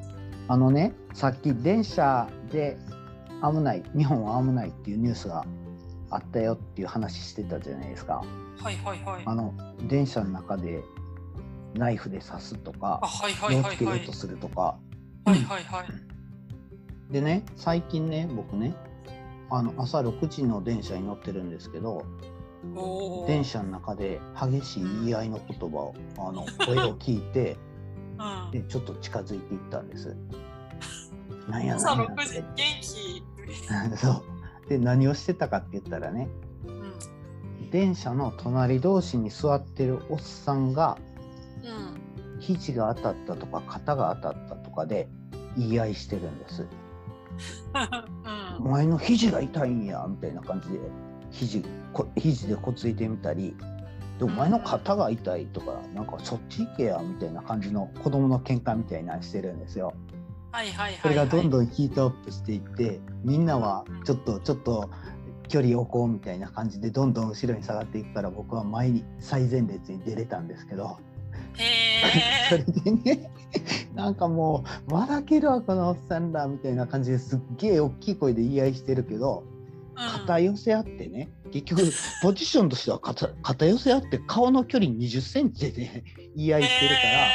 [0.47, 2.77] あのねさっき電車で
[3.43, 5.45] 危ない日本は危ないっていうニュースが
[6.09, 8.23] あったよっていう話してたじゃないですか
[8.61, 9.23] はいはいはい。
[9.25, 9.53] あの
[9.89, 10.81] 電車の中で
[11.75, 14.13] ナイフで刺すとかあ、はいはい火をつけようと。
[14.13, 14.77] するとか、
[15.25, 17.13] はいはいはい。
[17.13, 18.75] でね最近ね僕ね
[19.49, 22.05] あの朝6時の電車に乗ってるんですけど。
[23.27, 27.57] 電車の中で激しい言い合いの言葉をあの 声を聞いて
[28.19, 28.51] うん。
[28.51, 30.15] でちょっと近づいていったんです。
[31.49, 32.45] なんや朝なんや6時、元
[32.81, 33.23] 気。
[33.97, 36.27] そうで何をしてたかって言ったらね
[36.67, 36.71] う
[37.65, 37.69] ん。
[37.71, 41.10] 電車の隣同士に座ってるおっさんがうん。
[42.41, 45.07] 肘が当たったとか肩が当たったとかで
[45.57, 46.67] 言い合いしてるんです。
[48.59, 50.79] お前の肘が痛いんやみたいな感じで
[51.31, 53.55] 肘こ肘でこついてみたり
[54.19, 59.93] でお前の肩が痛いとかなんかそっち行けやみたいな感じの子供の喧嘩みたいなのしてるんですよ。
[60.51, 60.99] はいはいはいはい。
[61.01, 64.89] それがどんどんヒートアップしていってみんなはちょっとちょっと
[65.47, 70.97] 距離置こうみたいな感じでどんどん後ろに下がっていくから僕は前に最前列に出れたんですけど
[72.49, 72.63] それ。
[72.63, 73.31] でね
[73.93, 79.43] なんかもう笑けるわこのおっさんらみたいな感じですっげえ大きい声で言い合いしてるけど
[79.95, 81.83] 肩寄せ合ってね結局
[82.21, 86.03] ポジションとしては肩 肩寄せ合って顔の距離2 0センチでね
[86.35, 87.27] 言い合いしてるから。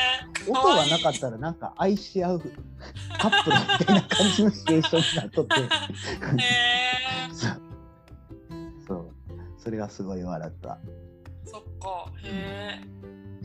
[0.48, 2.40] 音がなかったらなんか愛し合う
[3.18, 5.56] カップルみたいな感じのシチュエーションになっとって
[8.86, 9.10] そう
[9.58, 10.78] それがすごい笑った
[11.44, 12.12] そっか。
[12.22, 12.84] へえ。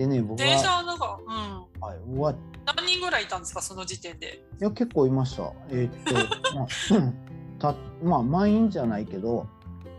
[0.01, 1.81] でね僕電車は、はなんか、うん。
[1.81, 2.35] はい、終わ
[2.65, 4.43] 何人ぐらいいたんですか、その時点で？
[4.59, 5.53] いや結構いました。
[5.69, 6.13] えーっと
[6.57, 7.13] まあうん。
[7.59, 9.45] たまあ満員じゃないけど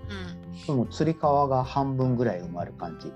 [0.09, 0.67] うん。
[0.67, 3.13] でもつり革が半分ぐらい埋まる感じ、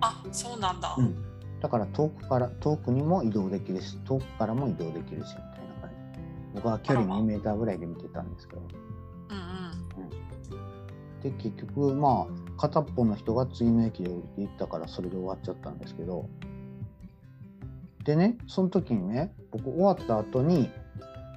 [0.00, 0.96] あ、そうなんだ。
[0.98, 1.24] うん、
[1.60, 6.20] だから遠くから遠くにも移動できるし遠くからも移動できるしみたいな感じ。
[6.56, 8.62] 僕は距離2メーターぐらいで見てたんですけど。
[9.30, 10.02] うん。
[10.02, 11.20] うん。
[11.20, 16.28] で結局まあ片っぽの人が次の駅で降りていったからそれで終わっちゃったんですけど
[18.04, 20.70] でねその時にね僕終わった後に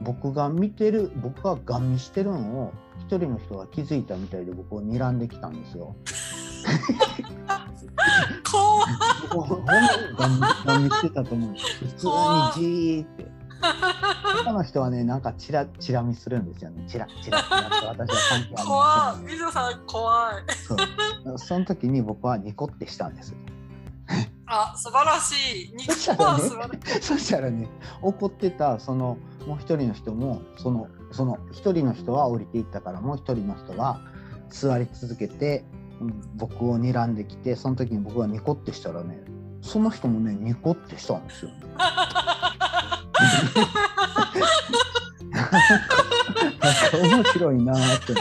[0.02, 5.96] 僕が見てる僕がガン見してるのを一人の人が気づいたみたいで僕を睨んできたんですよ。
[8.50, 8.88] 怖い。
[9.34, 9.80] 僕ほんまに
[10.66, 13.39] ガン見してたと思う普通にじーって。
[14.46, 19.24] 他の人はねなんかチラチラ見するんですよねチラチラチラって私は関係ありません怖い。
[19.32, 20.44] 水野さん、怖い。
[20.56, 20.76] そ
[21.34, 23.36] うその時に僕はニコってしたんです。
[24.46, 25.78] あ、素晴らしい。
[25.78, 27.02] 日そした本らねは素晴らしい。
[27.02, 27.68] そしたらね
[28.02, 34.00] 怒ってたそのもう一人の人もそのその一人の人は降りていったからもう一人の人は
[34.50, 35.66] 座り続けて
[36.02, 39.24] うん僕を睨んできてその時に僕がニコってしたらね
[39.62, 41.58] その人もねニコってしたんですよ、ね。
[45.32, 48.14] なんか面白いなーって。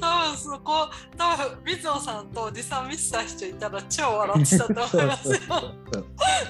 [0.00, 5.38] 多分そこ、多分水野さんとおじさん見てた人いたら超笑ってたと思いますよ。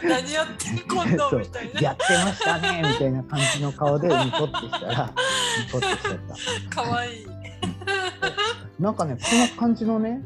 [0.02, 1.80] 何やってん今度みたいな。
[1.80, 5.12] やってましたねみたいな感じの顔でニコってしたら
[5.66, 6.18] ニコってしちゃっ
[6.70, 6.82] た。
[6.82, 7.26] 可愛いい。
[8.78, 10.22] なんかね、この感じのね、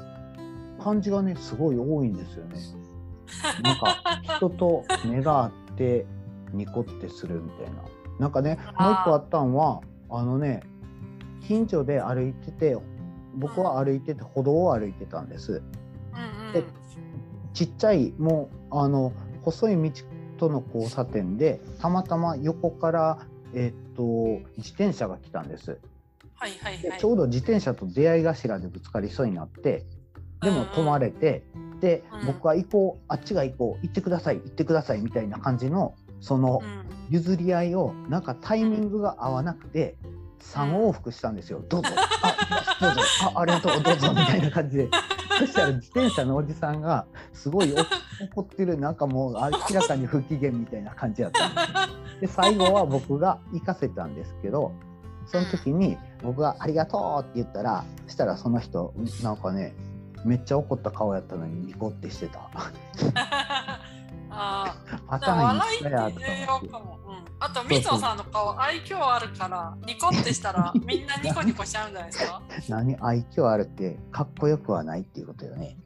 [0.82, 2.56] 感じがね、すごい多いんですよね。
[3.62, 3.96] なんか
[4.36, 6.06] 人と目が合って
[6.54, 7.82] ニコってするみたいな。
[8.18, 10.62] なんかねもう一個あったんはあのね
[11.46, 12.76] 近所で歩いてて
[13.34, 15.52] 僕は歩いてて歩道を歩いてたんです。
[15.52, 16.52] うんうん。
[16.52, 16.64] で
[17.52, 19.12] ちっちゃいもうあの
[19.42, 20.04] 細い道
[20.38, 23.18] との交差点でたまたま横から
[23.52, 24.02] えっと
[24.56, 25.78] 自転車が来たんです。
[26.34, 26.82] はいはいはい。
[26.82, 29.84] でちょうど自転車と出会い頭でぶつかりそうになって
[30.42, 31.42] でも止まれて、
[31.80, 32.26] でうん。
[32.26, 36.84] 僕は行こうあっちが行こう行ってください行ってくださいみたいな感じのそのうん。
[37.10, 39.96] 譲り合いをなんかタイミングが合わなくて
[40.40, 41.62] 3往復したんですよ。
[41.68, 41.88] どうぞ。
[41.90, 42.36] あ
[42.80, 43.00] どうぞ。
[43.34, 43.82] あありがとう。
[43.82, 44.08] どうぞ。
[44.10, 44.88] みたいな感じで。
[45.38, 48.78] そしたら自転車のおじさんがすごいお怒ってる。
[48.78, 51.60] なんかもう明らかに不機嫌みたいな感じだったんで
[52.14, 54.72] すで最後は僕が行かせたんですけど
[55.26, 59.74] その時に僕が「ありがとう」って言ったらそしたらその人なんかね
[60.24, 62.48] めっちゃ怒った顔やったのにニコってしてた。
[64.36, 64.74] あ
[65.08, 65.82] パあ、笑いっ
[66.18, 66.46] て
[67.40, 72.42] あと、みぞさんの顔、愛嬌あるから、ニコってしたら、 みんなニコニコしちゃうんじゃないですか？
[72.68, 72.96] 何？
[73.00, 75.76] 愛嬌あるってかっこよくはないっていうことよね。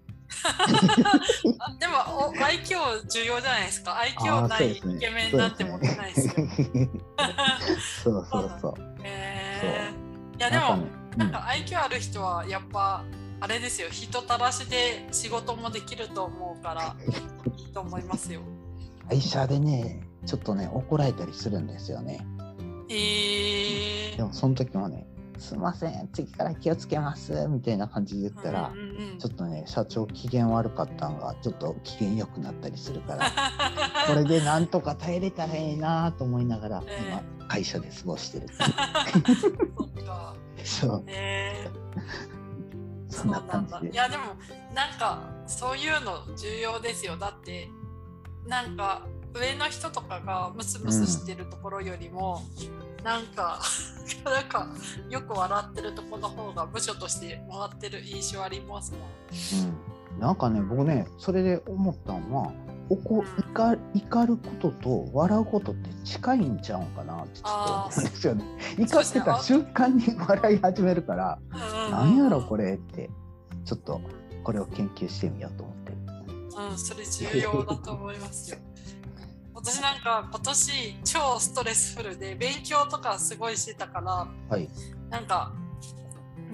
[1.59, 3.99] あでもお、愛嬌重要じゃないですか？
[3.99, 6.47] 愛あ嬌ーないイケメンなんて持ってないですよ。
[8.05, 8.75] そうそうそう。
[9.03, 13.03] えー、いや、でも、なんかねなんか愛嬌ある人は、やっぱ、
[13.41, 16.97] あれですよ、人たらしで仕事もできると思うから、
[17.57, 18.41] いいと思いますよ。
[19.09, 22.27] 会社でね、ちょっとね、怒られたりするんですよね。
[22.91, 25.07] えー、でもその時もね、
[25.39, 33.31] すいません、次から気をつけますみたいな感じで言ったらうん、うんうんちょっとね、社長機嫌悪かったんが、ちょっと機嫌良くなったりするから、
[34.07, 37.09] これでなんとか耐えれたらええなと思いながら、ええ。
[37.09, 38.49] 今、会社で過ごしてる。
[40.65, 41.71] そう、え。
[41.97, 42.38] ー、
[43.23, 43.43] そな
[43.83, 44.25] いやでも
[44.75, 47.17] なんかそういうの重要ですよ。
[47.17, 47.71] だって
[48.47, 52.43] なんか上の人とかがムスムスしてるところよりも、
[53.05, 53.61] なんか
[54.25, 54.69] なんか
[55.09, 59.01] よく笑ってるところの方が部署として回ってる印象ありますもん。
[60.15, 62.53] うん、なんかね僕ねそれで思ったのは
[62.91, 68.45] おこ怒怒ることと笑うことって近いんちゃうんかなってちょっと思うんですよね。
[68.79, 71.39] 怒ってた瞬間に笑い始めるから
[71.91, 73.11] 何やろこれって
[73.65, 74.01] ちょっと
[74.43, 75.93] これを研究してみようと思って。
[76.71, 78.59] うん、それ重要だと思いますよ。
[79.55, 84.69] 私なんか今年超ストレスフルで勉強とかすごいしてたからはい。
[85.11, 85.53] なんか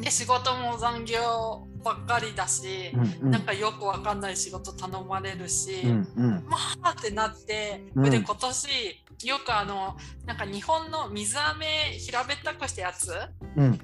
[0.01, 2.92] で仕事も残業ばっかりだし、
[3.23, 6.44] うんなんかよくわかんない仕事頼まれるし、うんうん。
[6.49, 8.11] まあってなって、うん。
[8.11, 8.68] で今年
[9.25, 11.66] よくあのなんか日本の水飴
[11.99, 13.12] 平べったくしたやつ
[13.57, 13.79] うん。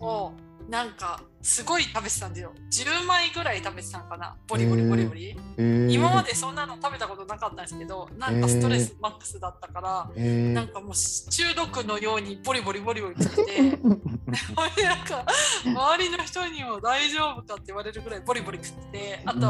[0.00, 0.32] を
[0.68, 2.52] なんかすごい食べてたんだよ。
[2.72, 4.34] 10枚ぐらい食べてたのかな。
[4.48, 10.52] ボリボリボリボリ、えー、今までそんなの食べたことなかったんですけどなんかストレスマックスだったから、えー。
[10.54, 15.26] なんかもう中毒のようにボリボリボリボリ食って なんか
[15.66, 19.42] 周りの人にも大丈夫かって言われるぐらいボリボリ食っててあと、うん。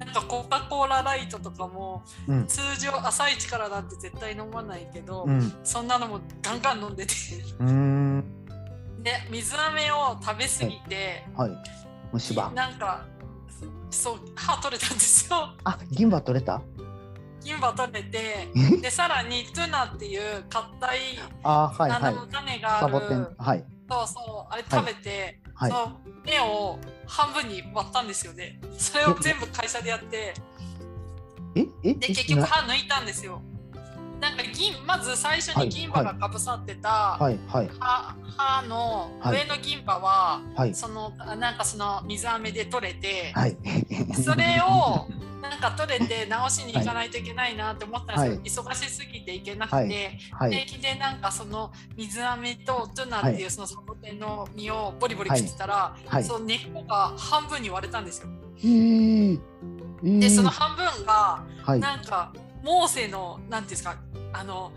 [0.00, 2.46] なんかコカ・コーラライトとかもうん。
[2.48, 5.60] 通常朝一からなんて絶対飲まないけど、うん。
[5.62, 7.14] そんなのもガンガン飲んでて
[9.00, 11.50] うんで水飴を食べ過ぎて、はい。
[12.12, 12.50] 虫歯。
[12.50, 13.06] なんか
[13.90, 15.54] そう歯取れたんですよ。
[15.64, 16.60] あ銀歯取れた？
[17.42, 18.48] 銀歯取れて
[18.82, 20.98] でさらにトゥナっていう硬い
[21.42, 22.02] あはいはい。
[22.02, 23.28] あの種がある、サボテン。
[23.38, 23.64] はい。
[23.90, 25.70] そうそうあれ食べて、はい。
[25.70, 28.60] その目を半分に割ったんですよね。
[28.76, 30.34] それを全部会社でやって。
[31.56, 31.66] え？
[31.82, 31.94] え？
[31.94, 33.42] で結局歯抜いたんですよ
[34.20, 37.70] なんか銀まず最初に銀歯がかぶさってたはいはい。
[37.78, 39.42] 歯歯のはい。
[39.42, 40.74] 上の銀歯は、はい。
[40.74, 43.56] そのなんかその水飴で取れて、はい。
[44.14, 45.08] それを
[45.40, 50.18] なんか取れて直しに行かないといけないなって思ったんですけど、忙しすぎて行けなくて、はい。
[50.32, 50.52] はい。
[50.52, 56.24] 平気でなんかその水飴とトゥナっていうそのサボテンの実をボリボリ切ってたら、はい。
[56.24, 58.28] その根っこが半分に割れたんですよ。
[60.02, 61.80] でその半分がはい。
[61.80, 63.96] なんかモーセのなんていうんですか
[64.32, 64.72] あの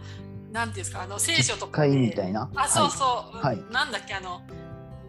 [0.51, 2.49] なんていうんですかあの聖書とかみたいな？
[2.55, 3.63] あそうそう、はい。
[3.71, 4.41] なんだっけあの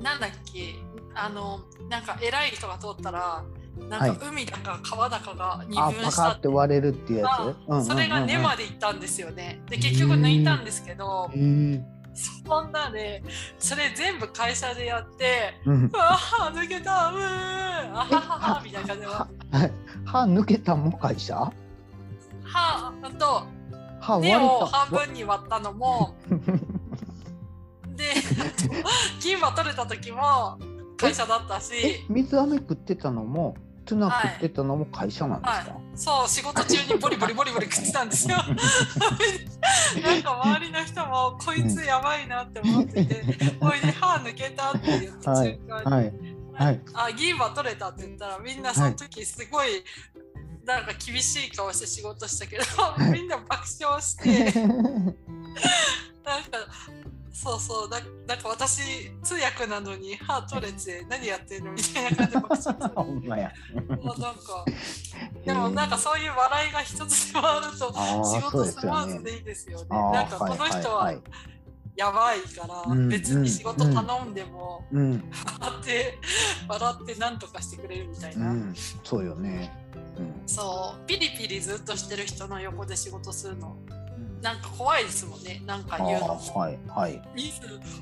[0.00, 0.74] なんだっけ
[1.14, 3.44] あのなんか偉い人が通ったら
[3.88, 6.48] なんか海だか川だかが二あ分したって。
[6.48, 7.20] 割れるっていう。
[7.20, 9.60] やつ、それが根まで行ったんですよね。
[9.68, 11.82] で結局抜いたんですけどえ、ー。
[12.46, 13.22] そんなで
[13.58, 15.90] それ全部会社でやって、うん。
[15.94, 19.28] あ抜けたうーあはははみたいな感じでは
[20.04, 21.34] 歯抜けたも会社？
[22.44, 23.46] はと
[24.20, 26.14] 根を半分に割ったのも。
[27.96, 28.06] で
[29.20, 30.58] 銀歯取れた時も
[30.96, 38.36] 会社だったえし水飴食ってたのもトゥナ食ってたのも会社なんですか、はい、そう仕事中にボリボリボリボリ食ってたんですよ。
[40.02, 43.22] なんか周りの人もこいつやばいなって思ってて
[43.60, 45.58] 「おいで歯抜けた」って言ってはい。
[45.58, 45.84] 中間に。
[45.84, 46.12] はい。
[46.54, 46.80] はい。
[46.94, 49.84] あ銀歯取れたって言ったらみんなその時すごい、
[50.64, 53.10] なんか厳しい顔して仕事したけど、い。
[53.10, 54.60] みんな爆笑して
[56.24, 56.58] なんか
[57.32, 63.52] そうそうだなんか私通訳なのに歯取れて何やってんのみたいな感じで爆笑 まや。
[64.02, 64.64] もうなんか
[65.44, 67.92] でもなんかそういう笑いが一つでもあると
[68.24, 69.86] 仕事スムーズでいいですよね。
[69.90, 71.20] なんかこの人ははい
[71.96, 75.30] やばいからうん別に仕事頼んでもうん
[75.60, 76.18] 笑って
[76.68, 78.52] 笑って何とかしてくれるみたいうな。
[78.52, 78.74] ん
[79.04, 79.72] そうよね。
[80.18, 80.42] うん。
[80.46, 81.06] そう。
[81.06, 83.76] ピリピリずっとしてる人の横で仕事するの。
[84.42, 85.62] なんか怖いですもんね。
[85.64, 87.22] なんかあ言うのーはいはい。
[87.34, 87.60] ミス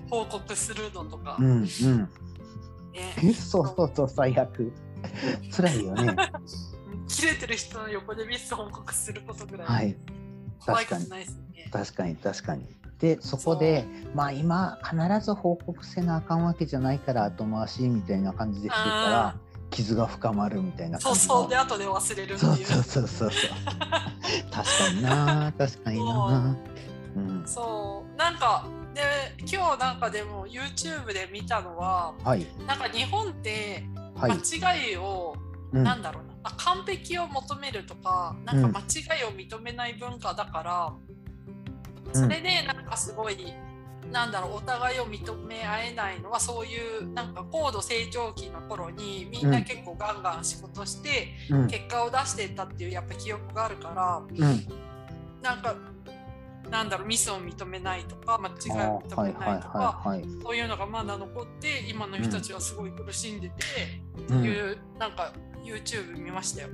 [0.08, 1.62] 報告するのとか、うんうん。
[1.62, 1.68] ね、
[3.22, 4.72] えそうそうそう最悪。
[5.54, 6.16] 辛いよね。
[7.08, 9.96] 切れてる人の横でミス報告することぐらい、はい。
[10.64, 11.68] 怖いことないですね。
[11.70, 12.66] 確かに確かに
[13.02, 13.84] でそこで
[14.14, 19.34] まあ今必ず報告せなあかんわけじゃないから後回しみたいな感じでしてたら
[19.70, 22.66] 傷が深まるみたいなそう感じのそうで後で忘れるってそういう。
[22.66, 23.50] そうそうそうそう。
[24.52, 26.56] 確かにな確かにな。
[27.16, 27.20] う。
[27.20, 27.42] ん。
[27.44, 28.16] そう。
[28.16, 29.02] なんかで
[29.40, 32.46] 今日なんかでも YouTube で見たのははい。
[32.68, 33.84] なんか日本って
[34.14, 34.30] はい。
[34.30, 35.34] 間違いを、
[35.72, 35.82] うん。
[35.82, 36.32] なんだろうな。
[36.44, 40.92] あ完璧を求めるとかなんか間違いを認めない文化だから、
[42.14, 43.52] それでなんかすごい
[44.10, 51.66] なんだろうお互いを認め合えないのはそういうなんか高度成長期の頃にみんな結構ガンガン仕事してうん。
[51.68, 54.66] 結果を出していったっていうやっぱ記憶があるからうん
[55.42, 55.74] なんか
[56.70, 64.44] なんだろうミスを認めないとか間違いあを認めないとかはいはいそういうのがまだ残って今の人たちはすごい苦しんでて、ってうん。
[64.44, 65.32] いうなんか
[65.64, 66.68] YouTube 見ましたよ。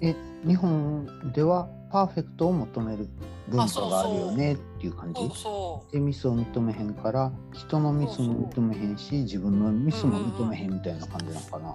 [0.00, 0.14] え
[0.46, 3.08] 日本ではパーフェクトを求める
[3.48, 5.20] 文化があるよねっていう感じ？
[5.92, 11.70] でミスを認めへんから人のミスも認めへんし自分のミスも認めへんみたいな感じなのかな。
[11.70, 11.74] う、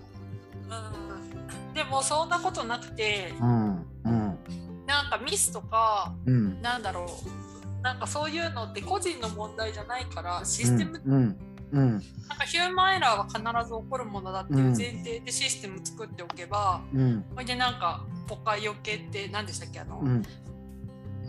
[1.70, 4.38] うん、でもそんなことなくてうんうん。
[4.86, 6.62] なんかミスとかうん。
[6.62, 7.50] なんだろう。
[7.82, 11.38] なんかそういうのって個人の問題じゃないからシステム、
[11.72, 11.82] うん。
[11.82, 17.26] うんなんかヒューマンエラーは必ず起こるものだっていう前提でシステム作っておけば、うん。
[17.34, 20.24] それでなんか誤解よけって何でしたっけあの、うん。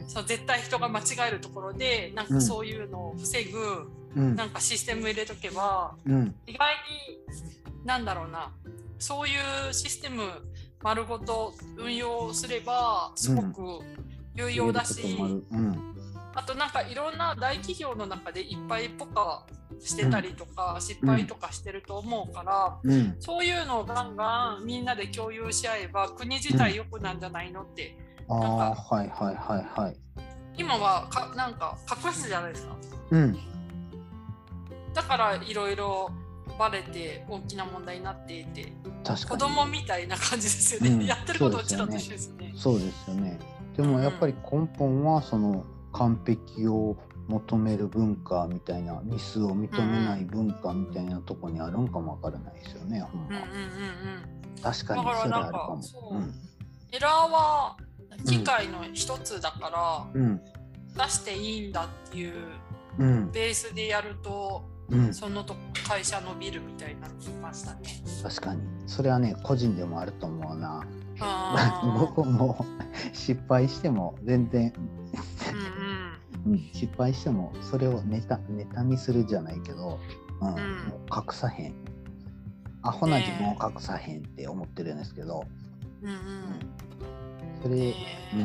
[0.06, 4.36] そう絶対人が間違えるところでなんかそういうのを防ぐ、うん。
[4.36, 6.34] なんかシステム入れとけばうん。
[6.46, 6.74] 意外
[7.80, 8.52] になんだろうな
[8.98, 9.32] そうい
[9.70, 10.22] うシステム
[10.82, 13.84] 丸ごと運用すればすごく
[14.34, 15.16] 有用だし、
[15.50, 15.89] うん
[16.34, 19.44] あとなんかいろんな大企業の中でいっぱいポカ
[19.80, 23.16] してたりとか、失敗とかしてると思うから、うん。
[23.18, 27.96] そういうのをガンガンみんなで共有し合えば国自体良くなんじゃないのって、
[28.28, 29.96] ああはいはいはいはい。
[30.56, 32.76] 今はかなんか隠すじゃないですか。
[33.10, 33.38] うん。
[34.94, 36.10] だからいろいろ
[36.58, 38.72] バレて大きな問題になっていて
[39.04, 39.40] 確かに。
[39.40, 41.06] 子供みたいな感じですよね、うん。
[41.06, 41.86] やってることそうですよね。
[41.86, 42.52] うちらと一緒ですね。
[42.56, 43.38] そうですよね。
[43.76, 45.64] でもやっぱり根本はその
[46.00, 46.96] 完璧を
[47.28, 53.28] 求める文化みたいなミスを認めない文化みたいなとこにあるんかもわからないですよね、ほんま。
[53.28, 53.46] うんうんうん
[54.54, 55.52] うん、確かにだからそれあなん。
[55.52, 56.22] かるかもそう
[56.92, 57.76] エラーは
[58.26, 60.40] 機械の一つだから、うん。
[60.96, 62.32] 出していいんだっていう
[62.98, 63.30] うん。
[63.30, 65.14] ベースでやるとうん。
[65.14, 65.54] そのと
[65.86, 67.80] 会社伸びるみたいになってましたね。
[68.22, 68.62] 確かに。
[68.86, 70.84] それはね個人でもあると思うな。
[72.00, 72.64] 僕も
[73.12, 74.72] 失敗しても全然、
[76.72, 79.98] 失敗してもそれをネタネタにするじゃないけど、
[80.40, 80.56] うんう
[81.14, 81.74] 隠さへん。
[82.82, 85.44] アホな自分を隠さへんって思ってるんですけど、
[86.02, 86.16] うんうん。
[87.62, 87.94] それ、ね
[88.34, 88.36] う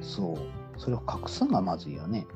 [0.00, 0.80] ん、そう。
[0.80, 2.26] それを隠すのがまずいよね。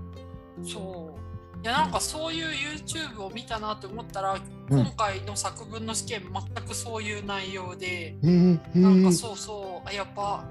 [0.62, 1.22] そう。
[1.64, 4.80] いやなんかそういう YouTube を見たなって思ったら、うん。
[4.80, 9.88] 今回の作文の試験全くそういう内容で、へえへなんかえそうそう。
[9.88, 10.44] あやっぱ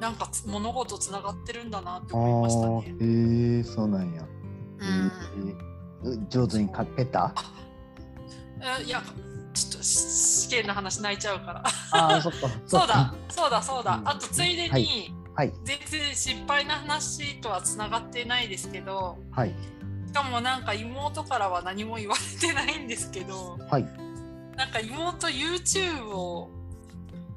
[0.00, 2.86] なんかつ物事つながってるんだなってあ思いましたあね。
[3.00, 4.24] へえそうなんや。
[6.04, 6.28] うん。
[6.28, 7.34] 上手に書けた？
[8.80, 9.02] えいや
[9.54, 9.98] ちょっとし
[10.46, 11.62] 試験の話泣いちゃうから。
[11.92, 14.08] ああそっかそうだそうだそうだ、うん。
[14.08, 15.12] あとついでに、はい。
[15.34, 15.52] はい。
[15.64, 19.54] 全然失敗な話とはつながってないですけどはい。
[20.06, 23.84] しかもなんか妹からは何も言われてないんですけどはい。
[24.56, 26.50] なんか妹 YouTube を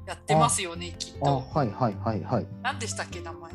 [0.06, 3.52] やってますよねきっあとはいはいはいはい何でしたっけ名前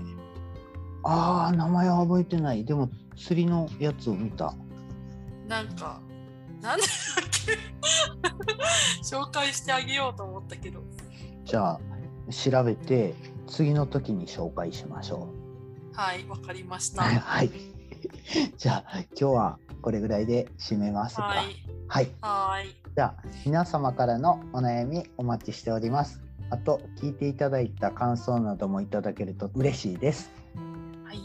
[1.03, 4.53] ああ名前は覚えてないでも釣りのやつを見た
[5.47, 6.01] なんか
[6.61, 6.87] なんだっ
[7.45, 7.57] け
[9.03, 10.81] 紹介してあげようと思ったけど
[11.45, 11.79] じゃあ
[12.31, 13.13] 調べて
[13.47, 15.29] 次の時に紹介しましょ
[15.97, 16.95] はい、わかりましう。
[16.95, 17.03] た。
[17.09, 17.49] はい。
[18.55, 21.23] じゃあ今日はこれぐらいで締めますか。
[21.23, 21.55] はい、
[21.87, 22.11] はい。
[22.21, 26.21] はい、じゃあ皆様からのお悩みお待ちしております。
[26.49, 30.31] あと聞いていただいた感想などもいただけると嬉しいです。
[31.03, 31.19] はい、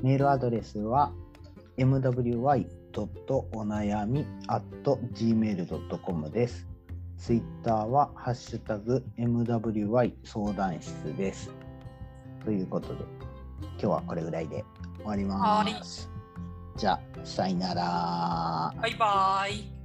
[0.00, 1.12] メールアドレスは
[1.76, 2.66] mwy.
[2.94, 6.66] お悩み gmail.com です。
[7.16, 11.50] ツイッターはハッシュタグ MWY 相談室です。
[12.44, 13.04] ということで
[13.62, 14.64] 今日はこれぐらいで
[14.98, 16.10] 終わります。
[16.76, 18.74] じゃあさよなら。
[18.80, 19.81] バイバイ。